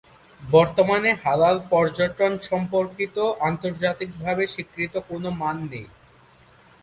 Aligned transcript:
বর্তমানে 0.41 1.09
হালাল 1.23 1.55
পর্যটন 1.71 2.31
সম্পর্কিত 2.49 3.17
আন্তর্জাতিকভাবে 3.41 4.43
স্বীকৃত 4.47 4.93
কোন 5.09 5.23
মান 5.41 5.57
নেই। 5.71 5.87